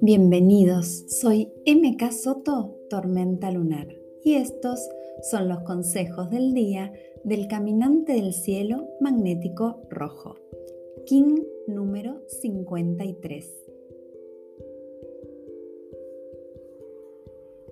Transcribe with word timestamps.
Bienvenidos, 0.00 1.04
soy 1.08 1.52
MK 1.66 2.12
Soto, 2.12 2.76
Tormenta 2.88 3.50
Lunar, 3.50 3.88
y 4.24 4.34
estos 4.34 4.80
son 5.30 5.48
los 5.48 5.60
consejos 5.64 6.30
del 6.30 6.54
día 6.54 6.92
del 7.24 7.48
caminante 7.48 8.14
del 8.14 8.32
cielo 8.32 8.88
magnético 9.00 9.82
rojo, 9.90 10.36
King 11.04 11.42
número 11.66 12.22
53. 12.28 13.64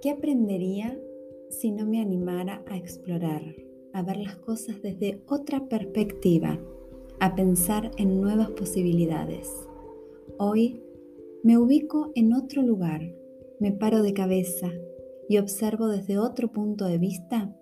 ¿Qué 0.03 0.11
aprendería 0.11 1.01
si 1.49 1.71
no 1.71 1.87
me 1.87 2.01
animara 2.01 2.63
a 2.67 2.77
explorar, 2.77 3.66
a 3.97 4.03
ver 4.03 4.19
las 4.19 4.37
cosas 4.37 4.83
desde 4.83 5.23
otra 5.27 5.69
perspectiva, 5.71 6.61
a 7.19 7.35
pensar 7.35 7.93
en 7.97 8.21
nuevas 8.21 8.51
posibilidades? 8.51 9.51
Hoy 10.37 10.83
me 11.43 11.57
ubico 11.57 12.13
en 12.15 12.35
otro 12.35 12.61
lugar, 12.61 13.01
me 13.59 13.73
paro 13.73 14.03
de 14.03 14.13
cabeza 14.13 14.71
y 15.31 15.39
observo 15.39 15.89
desde 15.89 16.19
otro 16.19 16.53
punto 16.53 16.85
de 16.85 16.99
vista, 16.99 17.57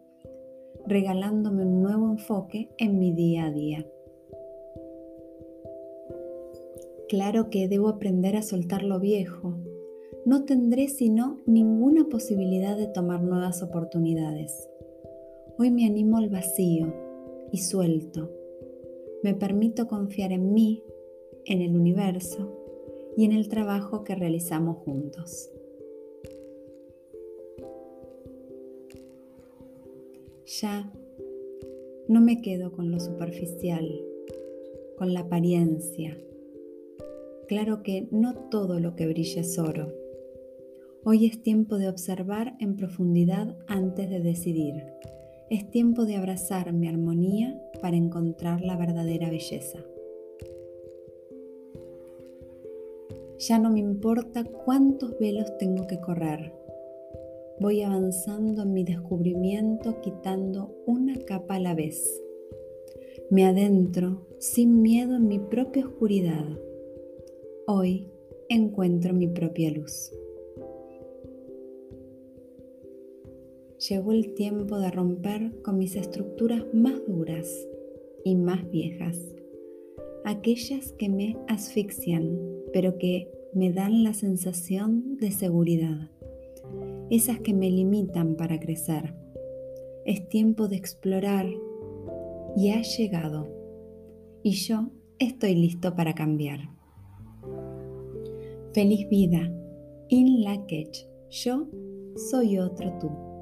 regalándome 0.85 1.65
un 1.65 1.83
nuevo 1.83 2.11
enfoque 2.11 2.69
en 2.79 2.99
mi 2.99 3.13
día 3.13 3.45
a 3.45 3.53
día. 3.53 3.87
Claro 7.09 7.49
que 7.49 7.69
debo 7.69 7.89
aprender 7.89 8.35
a 8.35 8.43
soltar 8.43 8.83
lo 8.83 8.99
viejo. 8.99 9.55
No 10.27 10.45
tendré 10.45 10.89
sino 10.89 11.39
ninguna 11.47 12.07
posibilidad 12.07 12.77
de 12.77 12.89
tomar 12.89 13.23
nuevas 13.23 13.63
oportunidades. 13.63 14.69
Hoy 15.57 15.71
me 15.71 15.87
animo 15.87 16.19
al 16.19 16.31
vacío 16.31 16.93
y 17.53 17.59
suelto. 17.59 18.29
Me 19.23 19.35
permito 19.35 19.87
confiar 19.87 20.33
en 20.33 20.53
mí, 20.53 20.83
en 21.45 21.63
el 21.63 21.77
universo 21.77 22.53
y 23.17 23.25
en 23.25 23.31
el 23.31 23.49
trabajo 23.49 24.03
que 24.03 24.17
realizamos 24.17 24.79
juntos. 24.79 25.53
Ya 30.61 30.93
no 32.09 32.21
me 32.21 32.43
quedo 32.43 32.73
con 32.73 32.91
lo 32.91 32.99
superficial, 32.99 33.89
con 34.99 35.15
la 35.15 35.21
apariencia. 35.21 36.19
Claro 37.47 37.85
que 37.85 38.09
no 38.11 38.35
todo 38.51 38.81
lo 38.81 38.97
que 38.97 39.07
brilla 39.07 39.43
es 39.43 39.57
oro. 39.57 39.93
Hoy 41.05 41.27
es 41.27 41.41
tiempo 41.43 41.79
de 41.79 41.89
observar 41.89 42.57
en 42.59 42.75
profundidad 42.75 43.57
antes 43.69 44.11
de 44.11 44.19
decidir. 44.19 44.83
Es 45.51 45.71
tiempo 45.71 46.07
de 46.07 46.17
abrazar 46.17 46.73
mi 46.73 46.89
armonía 46.89 47.61
para 47.83 47.97
encontrar 47.97 48.63
la 48.63 48.77
verdadera 48.77 49.29
belleza. 49.29 49.79
Ya 53.39 53.59
no 53.59 53.71
me 53.71 53.81
importa 53.81 54.45
cuántos 54.45 55.19
velos 55.19 55.59
tengo 55.59 55.87
que 55.87 56.01
correr. 56.01 56.55
Voy 57.61 57.83
avanzando 57.83 58.63
en 58.63 58.73
mi 58.73 58.85
descubrimiento 58.85 60.01
quitando 60.01 60.75
una 60.87 61.15
capa 61.27 61.57
a 61.57 61.61
la 61.61 61.75
vez. 61.75 62.23
Me 63.31 63.45
adentro 63.45 64.27
sin 64.39 64.81
miedo 64.81 65.17
en 65.17 65.29
mi 65.29 65.39
propia 65.39 65.87
oscuridad. 65.87 66.47
Hoy 67.67 68.09
encuentro 68.49 69.13
mi 69.13 69.29
propia 69.29 69.71
luz. 69.71 70.11
Llegó 73.89 74.13
el 74.13 74.33
tiempo 74.33 74.79
de 74.79 74.91
romper 74.91 75.61
con 75.61 75.77
mis 75.77 75.95
estructuras 75.95 76.65
más 76.73 76.95
duras 77.07 77.69
y 78.25 78.35
más 78.35 78.71
viejas, 78.71 79.19
aquellas 80.25 80.93
que 80.93 81.11
me 81.11 81.37
asfixian 81.49 82.39
pero 82.73 82.97
que 82.97 83.31
me 83.53 83.73
dan 83.73 84.03
la 84.03 84.15
sensación 84.15 85.19
de 85.19 85.31
seguridad, 85.33 86.11
esas 87.11 87.41
que 87.41 87.53
me 87.53 87.71
limitan 87.71 88.37
para 88.37 88.59
crecer. 88.59 89.15
Es 90.07 90.29
tiempo 90.31 90.67
de 90.67 90.77
explorar 90.77 91.47
y 92.57 92.71
ha 92.71 92.81
llegado 92.81 93.49
y 94.43 94.53
yo 94.53 94.93
estoy 95.19 95.57
listo 95.57 95.95
para 95.95 96.15
cambiar. 96.15 96.71
Feliz 98.73 99.07
vida, 99.11 99.53
In 100.09 100.43
Lakech, 100.43 101.07
yo 101.29 101.69
soy 102.17 102.59
otro 102.59 102.91
tú. 102.99 103.34